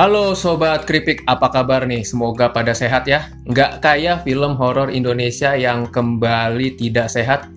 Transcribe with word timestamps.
Halo 0.00 0.32
Sobat 0.32 0.88
Kripik, 0.88 1.20
apa 1.28 1.52
kabar 1.52 1.84
nih? 1.84 2.00
Semoga 2.00 2.48
pada 2.48 2.72
sehat 2.72 3.04
ya. 3.04 3.28
Nggak 3.44 3.84
kayak 3.84 4.24
film 4.24 4.56
horor 4.56 4.88
Indonesia 4.88 5.52
yang 5.52 5.92
kembali 5.92 6.80
tidak 6.80 7.12
sehat 7.12 7.52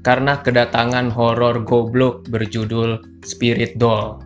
karena 0.00 0.40
kedatangan 0.40 1.12
horor 1.12 1.60
goblok 1.60 2.24
berjudul 2.32 2.96
Spirit 3.28 3.76
Doll. 3.76 4.24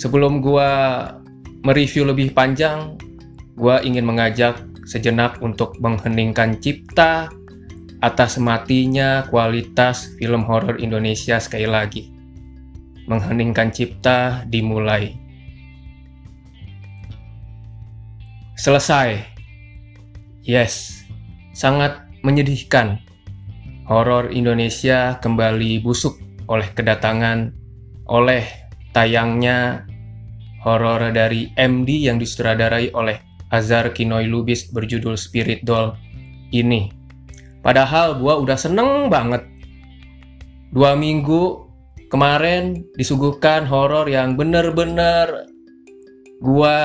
Sebelum 0.00 0.40
gua 0.40 1.12
mereview 1.60 2.08
lebih 2.08 2.32
panjang, 2.32 2.96
gua 3.52 3.84
ingin 3.84 4.08
mengajak 4.08 4.64
sejenak 4.88 5.36
untuk 5.44 5.76
mengheningkan 5.76 6.56
cipta 6.56 7.28
atas 8.00 8.40
matinya 8.40 9.28
kualitas 9.28 10.16
film 10.16 10.40
horor 10.48 10.80
Indonesia 10.80 11.36
sekali 11.36 11.68
lagi. 11.68 12.08
Mengheningkan 13.12 13.68
cipta 13.68 14.48
dimulai. 14.48 15.23
Selesai. 18.54 19.18
Yes, 20.46 21.02
sangat 21.50 22.06
menyedihkan. 22.22 23.02
Horor 23.90 24.30
Indonesia 24.30 25.18
kembali 25.18 25.82
busuk 25.82 26.16
oleh 26.46 26.70
kedatangan 26.70 27.50
oleh 28.06 28.46
tayangnya 28.94 29.82
horor 30.62 31.10
dari 31.10 31.50
MD 31.58 32.06
yang 32.06 32.16
disutradarai 32.16 32.94
oleh 32.94 33.18
Azhar 33.50 33.90
Kinoi 33.90 34.30
Lubis 34.30 34.70
berjudul 34.70 35.18
Spirit 35.18 35.66
Doll 35.66 35.92
ini. 36.54 36.88
Padahal 37.58 38.22
gua 38.22 38.38
udah 38.38 38.56
seneng 38.56 39.10
banget. 39.10 39.42
Dua 40.70 40.94
minggu 40.94 41.68
kemarin 42.06 42.86
disuguhkan 42.94 43.66
horor 43.66 44.06
yang 44.06 44.38
bener-bener 44.38 45.50
gua 46.44 46.76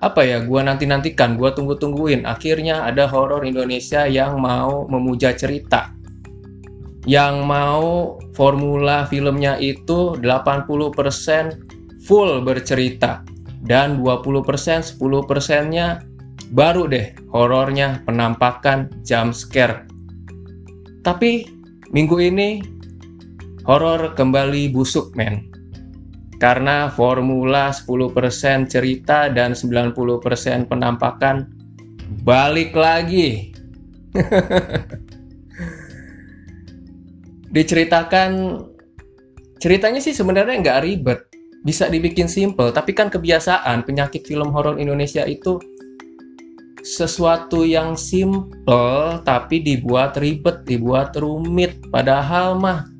apa 0.00 0.24
ya 0.24 0.40
gua 0.40 0.64
nanti 0.64 0.88
nantikan 0.88 1.36
gua 1.36 1.52
tunggu 1.52 1.76
tungguin 1.76 2.24
akhirnya 2.24 2.88
ada 2.88 3.04
horor 3.04 3.44
Indonesia 3.44 4.08
yang 4.08 4.40
mau 4.40 4.88
memuja 4.88 5.36
cerita. 5.36 5.92
Yang 7.04 7.44
mau 7.44 8.16
formula 8.32 9.04
filmnya 9.04 9.60
itu 9.60 10.16
80% 10.24 12.08
full 12.08 12.40
bercerita. 12.40 13.20
Dan 13.64 14.00
20% 14.00 14.96
10 14.96 15.28
persennya 15.28 16.00
baru 16.52 16.88
deh 16.88 17.12
horornya 17.28 18.00
penampakan 18.08 18.88
jump 19.04 19.36
scare. 19.36 19.84
Tapi 21.04 21.44
minggu 21.92 22.16
ini 22.24 22.64
horor 23.68 24.16
kembali 24.16 24.72
busuk 24.72 25.12
men 25.12 25.48
karena 26.38 26.90
formula 26.90 27.70
10% 27.70 28.70
cerita 28.70 29.30
dan 29.30 29.54
90% 29.54 30.66
penampakan 30.66 31.48
balik 32.22 32.74
lagi. 32.74 33.54
Diceritakan 37.54 38.30
ceritanya 39.62 40.02
sih 40.02 40.10
sebenarnya 40.10 40.58
nggak 40.58 40.82
ribet, 40.82 41.20
bisa 41.62 41.86
dibikin 41.86 42.26
simple, 42.26 42.74
tapi 42.74 42.92
kan 42.92 43.08
kebiasaan 43.08 43.86
penyakit 43.86 44.26
film 44.26 44.50
horor 44.50 44.76
Indonesia 44.76 45.22
itu 45.24 45.62
sesuatu 46.84 47.64
yang 47.64 47.96
simple 47.96 49.24
tapi 49.24 49.64
dibuat 49.64 50.20
ribet, 50.20 50.68
dibuat 50.68 51.16
rumit. 51.16 51.80
Padahal 51.88 52.60
mah 52.60 52.93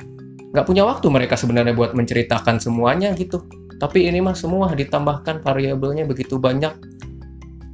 nggak 0.55 0.67
punya 0.71 0.87
waktu 0.87 1.07
mereka 1.11 1.35
sebenarnya 1.35 1.75
buat 1.75 1.99
menceritakan 1.99 2.63
semuanya 2.63 3.11
gitu. 3.19 3.43
Tapi 3.75 4.07
ini 4.07 4.23
mah 4.23 4.39
semua 4.39 4.71
ditambahkan 4.71 5.43
variabelnya 5.43 6.07
begitu 6.07 6.39
banyak. 6.39 6.73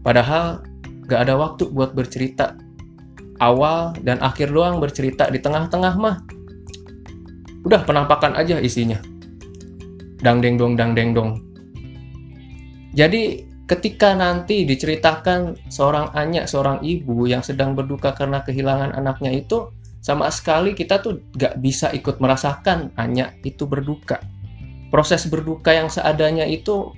Padahal 0.01 0.65
nggak 1.05 1.21
ada 1.21 1.35
waktu 1.37 1.69
buat 1.69 1.93
bercerita. 1.93 2.57
Awal 3.41 4.01
dan 4.01 4.21
akhir 4.25 4.53
doang 4.53 4.81
bercerita 4.81 5.29
di 5.29 5.41
tengah-tengah 5.41 5.95
mah. 6.01 6.17
Udah 7.69 7.85
penampakan 7.85 8.33
aja 8.37 8.57
isinya. 8.57 8.97
Dang 10.25 10.41
deng 10.41 10.57
dong 10.57 10.77
dang 10.77 10.97
deng 10.97 11.13
dong 11.13 11.51
jadi 12.91 13.47
ketika 13.71 14.19
nanti 14.19 14.67
diceritakan 14.67 15.71
seorang 15.71 16.11
Anya, 16.19 16.51
seorang 16.51 16.83
ibu 16.83 17.31
yang 17.31 17.43
sedang 17.43 17.79
berduka 17.79 18.11
karena 18.19 18.43
kehilangan 18.43 18.99
anaknya 18.99 19.31
itu 19.31 19.71
sama 20.01 20.33
sekali 20.33 20.73
kita 20.73 21.05
tuh 21.05 21.21
gak 21.37 21.61
bisa 21.61 21.93
ikut 21.93 22.25
merasakan 22.25 22.89
hanya 22.97 23.37
itu 23.45 23.69
berduka. 23.69 24.25
Proses 24.89 25.29
berduka 25.29 25.77
yang 25.77 25.93
seadanya 25.93 26.49
itu 26.49 26.97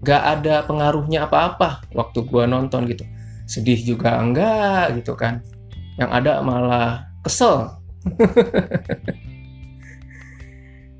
gak 0.00 0.40
ada 0.40 0.64
pengaruhnya 0.64 1.28
apa-apa 1.28 1.84
waktu 1.92 2.24
gua 2.24 2.48
nonton 2.48 2.88
gitu. 2.88 3.04
Sedih 3.44 3.78
juga 3.84 4.16
enggak 4.16 4.96
gitu 5.00 5.12
kan. 5.12 5.44
Yang 6.00 6.10
ada 6.10 6.32
malah 6.40 7.04
kesel. 7.20 7.76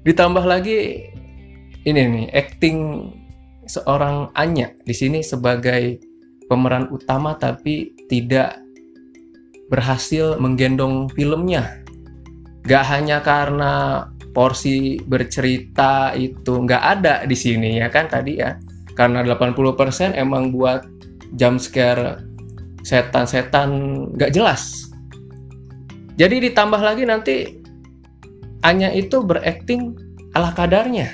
Ditambah 0.07 0.45
lagi 0.45 1.11
ini 1.89 2.01
nih 2.13 2.27
acting 2.37 2.79
seorang 3.67 4.31
Anya 4.37 4.71
di 4.87 4.95
sini 4.95 5.25
sebagai 5.25 5.99
pemeran 6.47 6.87
utama 6.93 7.35
tapi 7.35 7.95
tidak 8.07 8.66
berhasil 9.71 10.39
menggendong 10.39 11.11
filmnya. 11.13 11.83
Gak 12.67 12.85
hanya 12.91 13.23
karena 13.23 14.07
porsi 14.37 15.01
bercerita 15.01 16.13
itu 16.13 16.61
nggak 16.69 16.83
ada 16.83 17.25
di 17.25 17.33
sini 17.33 17.81
ya 17.81 17.89
kan 17.89 18.11
tadi 18.11 18.37
ya. 18.37 18.61
Karena 18.93 19.25
80% 19.25 20.17
emang 20.17 20.53
buat 20.53 20.85
jump 21.37 21.57
scare 21.61 22.21
setan-setan 22.85 23.71
nggak 24.15 24.33
jelas. 24.37 24.93
Jadi 26.17 26.49
ditambah 26.49 26.81
lagi 26.81 27.05
nanti 27.05 27.37
Anya 28.65 28.91
itu 28.91 29.23
berakting 29.23 29.95
ala 30.33 30.51
kadarnya. 30.51 31.13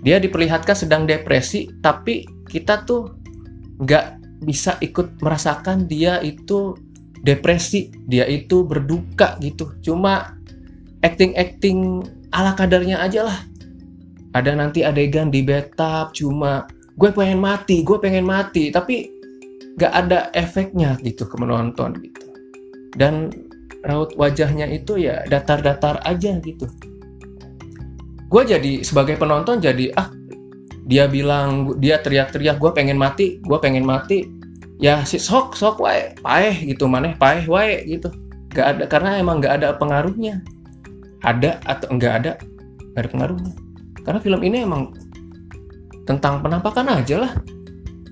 Dia 0.00 0.22
diperlihatkan 0.22 0.78
sedang 0.78 1.04
depresi, 1.04 1.68
tapi 1.82 2.24
kita 2.48 2.86
tuh 2.86 3.18
nggak 3.82 4.06
bisa 4.46 4.78
ikut 4.78 5.18
merasakan 5.20 5.90
dia 5.90 6.22
itu 6.22 6.78
depresi, 7.22 7.90
dia 8.06 8.24
itu 8.28 8.62
berduka 8.62 9.38
gitu. 9.42 9.74
Cuma 9.82 10.38
acting-acting 11.02 12.04
ala 12.34 12.54
kadarnya 12.54 13.00
aja 13.02 13.26
lah. 13.26 13.38
Ada 14.36 14.54
nanti 14.54 14.84
adegan 14.84 15.32
di 15.32 15.40
bathtub 15.40 16.12
cuma 16.12 16.68
gue 16.98 17.10
pengen 17.14 17.40
mati, 17.40 17.86
gue 17.86 17.98
pengen 17.98 18.26
mati, 18.26 18.68
tapi 18.68 19.08
gak 19.78 19.92
ada 19.94 20.28
efeknya 20.34 20.98
gitu 21.00 21.24
ke 21.24 21.36
menonton 21.38 21.96
gitu. 22.02 22.26
Dan 22.98 23.30
raut 23.86 24.10
wajahnya 24.18 24.66
itu 24.68 24.98
ya 24.98 25.22
datar-datar 25.30 26.02
aja 26.02 26.36
gitu. 26.42 26.66
Gue 28.28 28.42
jadi 28.44 28.84
sebagai 28.84 29.16
penonton 29.16 29.62
jadi 29.62 29.94
ah 29.96 30.12
dia 30.88 31.08
bilang 31.08 31.78
dia 31.80 32.00
teriak-teriak 32.00 32.60
gue 32.60 32.70
pengen 32.74 32.98
mati, 33.00 33.40
gue 33.40 33.58
pengen 33.60 33.84
mati, 33.86 34.28
ya 34.78 35.02
si 35.02 35.18
sok 35.18 35.58
sok 35.58 35.82
wae 35.82 36.14
paeh 36.22 36.54
gitu 36.70 36.86
maneh 36.86 37.18
paeh 37.18 37.44
wae 37.50 37.82
gitu. 37.84 38.08
Gak 38.54 38.66
ada 38.78 38.84
karena 38.88 39.10
emang 39.18 39.42
gak 39.42 39.60
ada 39.60 39.74
pengaruhnya. 39.76 40.40
Ada 41.20 41.58
atau 41.66 41.90
enggak 41.90 42.12
ada 42.22 42.32
gak 42.94 43.02
ada 43.04 43.10
pengaruhnya. 43.10 43.54
Karena 44.06 44.18
film 44.22 44.40
ini 44.40 44.64
emang 44.64 44.94
tentang 46.08 46.40
penampakan 46.40 46.88
aja 46.88 47.20
lah. 47.20 47.32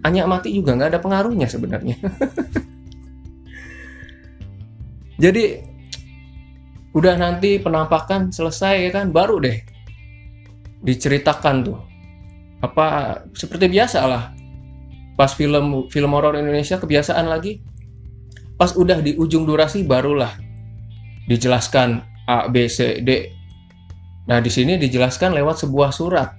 Hanya 0.04 0.28
mati 0.28 0.52
juga 0.54 0.76
nggak 0.76 0.90
ada 0.92 1.00
pengaruhnya 1.00 1.48
sebenarnya. 1.48 1.96
Jadi 5.22 5.44
udah 6.92 7.14
nanti 7.16 7.56
penampakan 7.56 8.28
selesai 8.28 8.86
ya 8.86 8.90
kan 8.92 9.08
baru 9.10 9.40
deh 9.40 9.58
diceritakan 10.84 11.56
tuh. 11.64 11.80
Apa 12.60 13.18
seperti 13.32 13.72
biasa 13.72 14.04
lah 14.04 14.35
pas 15.16 15.32
film 15.32 15.88
film 15.88 16.10
horor 16.12 16.36
Indonesia 16.36 16.76
kebiasaan 16.76 17.26
lagi. 17.26 17.58
Pas 18.56 18.72
udah 18.72 19.04
di 19.04 19.16
ujung 19.16 19.44
durasi 19.44 19.84
barulah 19.84 20.32
dijelaskan 21.28 22.04
A 22.28 22.48
B 22.48 22.68
C 22.68 23.00
D. 23.04 23.32
Nah 24.28 24.38
di 24.40 24.50
sini 24.52 24.76
dijelaskan 24.80 25.36
lewat 25.36 25.66
sebuah 25.66 25.90
surat 25.92 26.30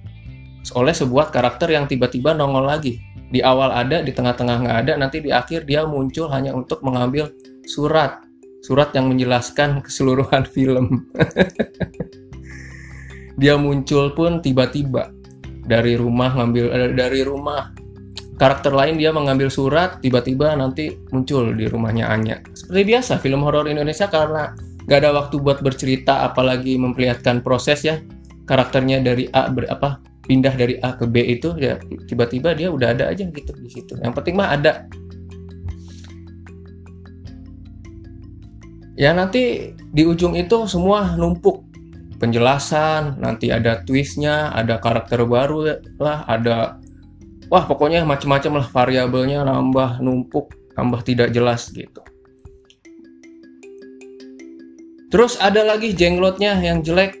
oleh 0.74 0.92
sebuah 0.92 1.32
karakter 1.32 1.72
yang 1.72 1.86
tiba-tiba 1.86 2.34
nongol 2.34 2.66
lagi. 2.66 3.00
Di 3.28 3.44
awal 3.44 3.76
ada 3.76 4.00
di 4.00 4.10
tengah-tengah 4.12 4.56
nggak 4.64 4.78
ada 4.84 4.92
nanti 4.96 5.20
di 5.20 5.28
akhir 5.28 5.68
dia 5.68 5.84
muncul 5.84 6.32
hanya 6.32 6.56
untuk 6.56 6.80
mengambil 6.80 7.28
surat. 7.68 8.24
Surat 8.64 8.90
yang 8.96 9.06
menjelaskan 9.12 9.84
keseluruhan 9.84 10.48
film. 10.54 11.06
Dia 13.38 13.54
muncul 13.54 14.18
pun 14.18 14.42
tiba-tiba 14.42 15.14
dari 15.62 15.94
rumah 15.94 16.34
ngambil 16.34 16.66
eh, 16.74 16.90
dari 16.96 17.20
rumah 17.22 17.70
karakter 18.38 18.70
lain 18.70 18.96
dia 18.96 19.10
mengambil 19.10 19.50
surat 19.50 19.98
tiba-tiba 19.98 20.54
nanti 20.54 20.94
muncul 21.10 21.52
di 21.52 21.66
rumahnya 21.66 22.06
Anya. 22.06 22.38
Seperti 22.54 22.82
biasa 22.86 23.12
film 23.18 23.42
horor 23.42 23.66
Indonesia 23.66 24.06
karena 24.06 24.54
gak 24.86 24.98
ada 25.04 25.10
waktu 25.12 25.42
buat 25.42 25.58
bercerita 25.60 26.24
apalagi 26.24 26.78
memperlihatkan 26.78 27.42
proses 27.42 27.82
ya. 27.82 27.98
Karakternya 28.48 29.04
dari 29.04 29.28
A 29.34 29.52
ber, 29.52 29.68
apa 29.68 30.00
pindah 30.24 30.54
dari 30.56 30.78
A 30.80 30.96
ke 30.96 31.04
B 31.04 31.20
itu 31.20 31.52
ya 31.58 31.76
tiba-tiba 32.08 32.56
dia 32.56 32.72
udah 32.72 32.94
ada 32.94 33.10
aja 33.10 33.26
gitu 33.28 33.52
di 33.58 33.68
situ. 33.68 33.98
Yang 33.98 34.14
penting 34.22 34.34
mah 34.38 34.54
ada. 34.54 34.86
Ya 38.98 39.12
nanti 39.12 39.74
di 39.74 40.02
ujung 40.06 40.38
itu 40.38 40.64
semua 40.70 41.18
numpuk. 41.18 41.66
Penjelasan 42.18 43.20
nanti 43.22 43.52
ada 43.52 43.84
twistnya 43.86 44.50
ada 44.50 44.82
karakter 44.82 45.22
baru 45.22 45.78
lah 46.02 46.26
ada 46.26 46.77
wah 47.48 47.64
pokoknya 47.64 48.04
macam-macam 48.04 48.62
lah 48.62 48.66
variabelnya 48.70 49.44
nambah 49.44 50.00
numpuk 50.04 50.52
nambah 50.78 51.02
tidak 51.02 51.34
jelas 51.34 51.68
gitu. 51.74 52.00
Terus 55.08 55.40
ada 55.40 55.64
lagi 55.64 55.96
jenglotnya 55.96 56.54
yang 56.60 56.84
jelek. 56.84 57.16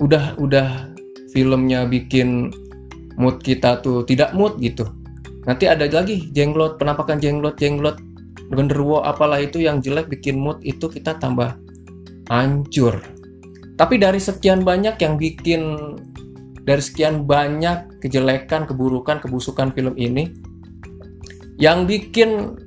Udah 0.00 0.36
udah 0.36 0.92
filmnya 1.32 1.84
bikin 1.88 2.52
mood 3.20 3.40
kita 3.44 3.80
tuh 3.84 4.02
tidak 4.08 4.32
mood 4.32 4.56
gitu. 4.58 4.88
Nanti 5.46 5.68
ada 5.68 5.86
lagi 5.86 6.32
jenglot 6.32 6.80
penampakan 6.80 7.20
jenglot 7.22 7.60
jenglot 7.60 8.00
genderuwo 8.50 9.04
apalah 9.04 9.40
itu 9.40 9.62
yang 9.62 9.78
jelek 9.84 10.10
bikin 10.10 10.40
mood 10.40 10.58
itu 10.64 10.88
kita 10.88 11.16
tambah 11.20 11.54
hancur. 12.32 12.98
Tapi 13.76 14.00
dari 14.00 14.16
sekian 14.16 14.64
banyak 14.64 14.96
yang 14.96 15.20
bikin 15.20 15.62
dari 16.66 16.82
sekian 16.82 17.24
banyak 17.24 18.02
kejelekan 18.02 18.66
keburukan 18.66 19.22
kebusukan 19.22 19.70
film 19.70 19.94
ini 19.94 20.34
yang 21.56 21.86
bikin 21.86 22.58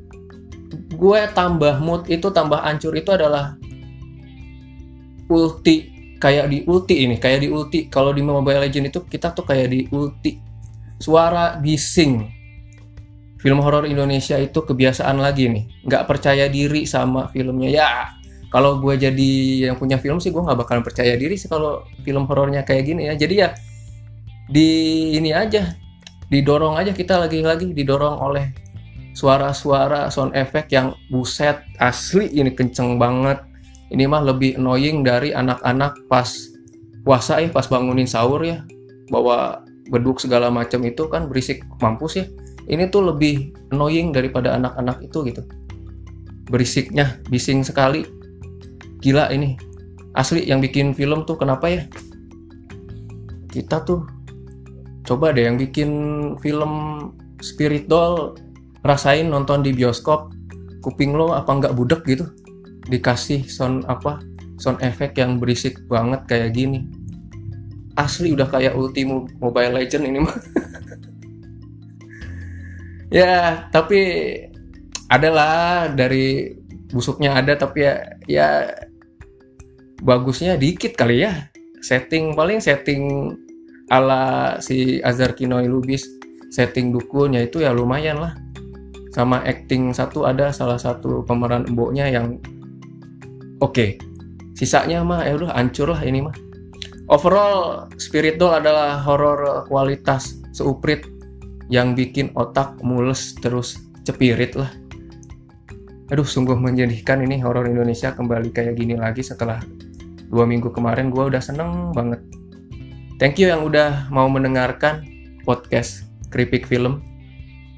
gue 0.95 1.21
tambah 1.35 1.77
mood 1.83 2.09
itu 2.09 2.33
tambah 2.33 2.57
hancur 2.63 2.95
itu 2.97 3.11
adalah 3.13 3.59
ulti. 5.29 5.95
Kayak 6.19 6.51
di 6.51 6.67
ulti 6.67 7.07
ini 7.07 7.15
kayak 7.15 7.39
di 7.45 7.47
ulti. 7.47 7.87
Kalau 7.87 8.11
di 8.11 8.19
Mobile 8.19 8.67
Legend 8.67 8.91
itu 8.91 9.07
kita 9.07 9.31
tuh 9.31 9.47
kayak 9.47 9.67
di 9.71 9.87
ulti. 9.93 10.35
Suara 10.99 11.55
bising. 11.55 12.27
Film 13.39 13.63
horor 13.63 13.87
Indonesia 13.87 14.35
itu 14.35 14.59
kebiasaan 14.59 15.15
lagi 15.15 15.47
nih. 15.47 15.87
Nggak 15.87 16.03
percaya 16.11 16.51
diri 16.51 16.83
sama 16.83 17.31
filmnya. 17.31 17.71
Ya 17.71 17.89
kalau 18.51 18.83
gue 18.83 18.99
jadi 18.99 19.31
yang 19.71 19.79
punya 19.79 19.95
film 19.95 20.19
sih 20.19 20.33
gue 20.33 20.43
nggak 20.43 20.59
bakalan 20.59 20.83
percaya 20.83 21.15
diri 21.15 21.39
sih 21.39 21.47
kalau 21.47 21.87
film 22.03 22.27
horornya 22.27 22.67
kayak 22.67 22.83
gini 22.83 23.07
ya. 23.07 23.15
Jadi 23.15 23.35
ya 23.39 23.55
di 24.49 24.69
ini 25.13 25.29
aja 25.29 25.77
didorong 26.33 26.77
aja 26.77 26.89
kita 26.89 27.21
lagi-lagi 27.21 27.73
didorong 27.73 28.17
oleh 28.17 28.49
suara-suara 29.13 30.09
sound 30.09 30.33
effect 30.33 30.73
yang 30.73 30.97
buset 31.13 31.61
asli 31.77 32.29
ini 32.33 32.53
kenceng 32.53 32.97
banget. 32.97 33.41
Ini 33.89 34.05
mah 34.05 34.21
lebih 34.21 34.61
annoying 34.61 35.01
dari 35.01 35.33
anak-anak 35.33 36.05
pas 36.05 36.29
puasa 37.01 37.41
ya 37.41 37.49
pas 37.49 37.65
bangunin 37.65 38.05
sahur 38.05 38.41
ya. 38.45 38.61
Bawa 39.09 39.65
beduk 39.89 40.21
segala 40.21 40.53
macam 40.53 40.85
itu 40.85 41.09
kan 41.09 41.25
berisik 41.25 41.65
mampus 41.81 42.21
ya. 42.21 42.25
Ini 42.69 42.93
tuh 42.93 43.09
lebih 43.09 43.57
annoying 43.73 44.13
daripada 44.13 44.53
anak-anak 44.53 45.09
itu 45.09 45.25
gitu. 45.25 45.41
Berisiknya 46.49 47.17
bising 47.33 47.65
sekali. 47.65 48.05
Gila 49.01 49.33
ini. 49.33 49.57
Asli 50.13 50.45
yang 50.45 50.61
bikin 50.61 50.93
film 50.93 51.25
tuh 51.25 51.37
kenapa 51.37 51.65
ya? 51.69 51.89
Kita 53.49 53.81
tuh 53.81 54.18
coba 55.09 55.33
deh 55.33 55.49
yang 55.49 55.57
bikin 55.57 55.89
film 56.37 56.73
Spirit 57.41 57.89
Doll 57.89 58.37
rasain 58.85 59.25
nonton 59.25 59.65
di 59.65 59.73
bioskop 59.73 60.29
kuping 60.85 61.17
lo 61.17 61.33
apa 61.33 61.49
nggak 61.49 61.73
budek 61.73 62.05
gitu. 62.05 62.29
Dikasih 62.85 63.49
sound 63.49 63.89
apa 63.89 64.21
sound 64.61 64.77
effect 64.85 65.17
yang 65.17 65.41
berisik 65.41 65.81
banget 65.89 66.21
kayak 66.29 66.53
gini. 66.53 66.85
Asli 67.97 68.31
udah 68.37 68.47
kayak 68.47 68.77
Ultimo 68.77 69.25
Mobile 69.41 69.81
Legend 69.81 70.05
ini 70.05 70.19
mah. 70.21 70.37
Ya 73.09 73.65
tapi 73.73 74.05
adalah 75.09 75.89
dari 75.89 76.53
busuknya 76.93 77.41
ada 77.41 77.57
tapi 77.57 77.81
ya 77.81 78.05
ya 78.29 78.49
bagusnya 80.05 80.53
dikit 80.61 80.93
kali 80.93 81.25
ya. 81.25 81.49
Setting 81.81 82.37
paling 82.37 82.61
setting 82.61 83.33
ala 83.89 84.55
si 84.61 85.01
Azhar 85.01 85.33
Kinoi 85.33 85.65
Lubis 85.65 86.05
setting 86.49 86.93
dukunnya 86.93 87.45
itu 87.45 87.61
ya 87.61 87.73
lumayan 87.73 88.21
lah. 88.21 88.33
Sama 89.09 89.41
acting 89.41 89.89
satu 89.89 90.29
ada 90.29 90.53
salah 90.53 90.77
satu 90.77 91.25
pemeran 91.25 91.65
emboknya 91.65 92.09
yang 92.09 92.37
oke. 93.59 93.73
Okay. 93.73 93.91
sisanya 94.59 95.07
mah 95.07 95.23
ya 95.23 95.39
udah 95.39 95.55
hancur 95.55 95.95
lah 95.95 96.03
ini 96.03 96.19
mah. 96.19 96.35
Overall 97.09 97.87
Spirit 97.95 98.37
Doll 98.37 98.59
adalah 98.59 98.99
horor 99.01 99.65
kualitas 99.71 100.37
seuprit 100.51 101.07
yang 101.71 101.95
bikin 101.95 102.29
otak 102.35 102.75
mules 102.83 103.33
terus 103.39 103.79
cepirit 104.03 104.59
lah. 104.59 104.69
Aduh 106.11 106.27
sungguh 106.27 106.59
menjadikan 106.59 107.23
ini 107.23 107.39
horor 107.39 107.65
Indonesia 107.71 108.11
kembali 108.11 108.51
kayak 108.51 108.75
gini 108.77 108.99
lagi 108.99 109.23
setelah 109.23 109.63
dua 110.27 110.43
minggu 110.43 110.69
kemarin. 110.75 111.07
Gue 111.07 111.29
udah 111.31 111.41
seneng 111.41 111.95
banget 111.95 112.19
thank 113.19 113.37
you 113.37 113.51
yang 113.51 113.61
udah 113.67 114.07
mau 114.09 114.25
mendengarkan 114.31 115.05
podcast 115.43 116.07
Kripik 116.33 116.65
Film 116.65 117.03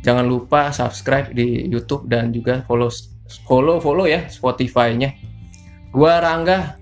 jangan 0.05 0.29
lupa 0.29 0.69
subscribe 0.71 1.33
di 1.33 1.65
YouTube 1.67 2.07
dan 2.07 2.31
juga 2.31 2.63
follow 2.69 2.87
follow 3.43 3.81
follow 3.83 4.05
ya 4.07 4.29
Spotify-nya 4.31 5.31
Gua 5.91 6.23
Rangga, 6.23 6.79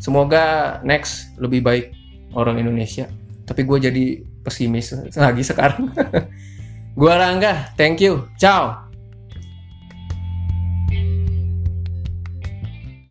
semoga 0.00 0.80
next 0.80 1.36
lebih 1.36 1.60
baik 1.60 1.92
orang 2.32 2.56
Indonesia. 2.64 3.12
Tapi 3.44 3.64
gue 3.64 3.78
jadi 3.92 4.04
pesimis 4.40 4.96
lagi 5.12 5.44
sekarang. 5.44 5.92
gua 6.98 7.14
Rangga, 7.20 7.76
thank 7.76 8.00
you, 8.00 8.24
ciao. 8.40 8.87